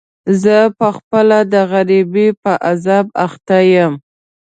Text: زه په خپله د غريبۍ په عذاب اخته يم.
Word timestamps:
زه 0.41 0.57
په 0.79 0.87
خپله 0.97 1.37
د 1.53 1.55
غريبۍ 1.71 2.29
په 2.41 2.51
عذاب 2.69 3.05
اخته 3.25 3.57
يم. 3.73 3.93